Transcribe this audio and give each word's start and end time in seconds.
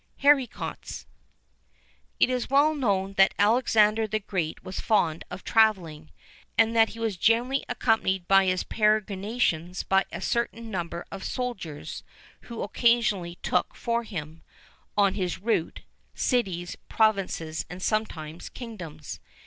LEMAN. 0.01 0.47
HARICOTS. 0.47 1.05
It 2.19 2.31
is 2.31 2.49
well 2.49 2.73
known 2.73 3.13
that 3.17 3.35
Alexander 3.37 4.07
the 4.07 4.19
Great 4.19 4.63
was 4.63 4.79
fond 4.79 5.23
of 5.29 5.43
travelling, 5.43 6.09
and 6.57 6.75
that 6.75 6.89
he 6.89 6.99
was 6.99 7.17
generally 7.17 7.63
accompanied 7.69 8.25
in 8.27 8.47
his 8.47 8.63
peregrinations 8.63 9.83
by 9.83 10.05
a 10.11 10.19
certain 10.19 10.71
number 10.71 11.05
of 11.11 11.23
soldiers, 11.23 12.03
who 12.49 12.63
occasionally 12.63 13.35
took 13.43 13.75
for 13.75 14.01
him, 14.01 14.41
on 14.97 15.13
his 15.13 15.37
route, 15.37 15.81
cities, 16.15 16.75
provinces, 16.89 17.67
and 17.69 17.83
sometimes 17.83 18.49
kingdoms. 18.49 19.19